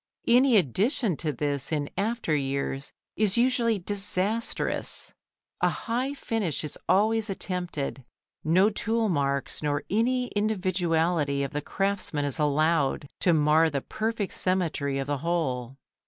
Any 0.27 0.57
addition 0.57 1.15
to 1.17 1.31
this 1.31 1.71
in 1.71 1.87
after 1.95 2.35
years 2.35 2.91
is 3.15 3.37
usually 3.37 3.77
disastrous. 3.77 5.13
A 5.61 5.69
high 5.69 6.15
finish 6.15 6.63
is 6.63 6.75
always 6.89 7.29
attempted, 7.29 8.03
no 8.43 8.71
tool 8.71 9.09
marks 9.09 9.61
nor 9.61 9.83
any 9.91 10.31
individuality 10.35 11.43
of 11.43 11.51
the 11.51 11.61
craftsman 11.61 12.25
is 12.25 12.39
allowed 12.39 13.09
to 13.19 13.31
mar 13.31 13.69
the 13.69 13.81
perfect 13.81 14.33
symmetry 14.33 14.97
of 14.97 15.05
the 15.05 15.19
whole. 15.19 15.77